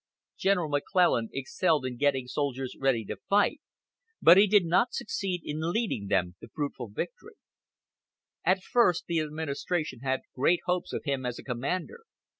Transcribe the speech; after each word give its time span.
General 0.35 0.67
McClellan 0.67 1.29
excelled 1.31 1.85
in 1.85 1.95
getting 1.95 2.25
soldiers 2.25 2.75
ready 2.79 3.05
to 3.05 3.17
fight, 3.29 3.61
but 4.19 4.35
he 4.35 4.47
did 4.47 4.65
not 4.65 4.93
succeed 4.95 5.43
in 5.45 5.71
leading 5.71 6.07
them 6.07 6.35
to 6.39 6.47
fruitful 6.47 6.89
victory. 6.89 7.35
At 8.43 8.63
first 8.63 9.05
the 9.05 9.19
administration 9.19 9.99
had 9.99 10.21
great 10.33 10.61
hopes 10.65 10.91
of 10.91 11.03
him 11.03 11.23
as 11.23 11.37
a 11.37 11.43
commander. 11.43 11.99